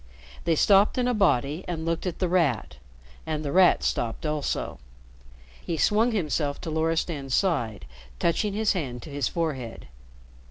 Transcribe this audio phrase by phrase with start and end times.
[0.45, 2.77] They stopped in a body and looked at The Rat,
[3.27, 4.79] and The Rat stopped also.
[5.63, 7.85] He swung himself to Loristan's side,
[8.17, 9.87] touching his hand to his forehead.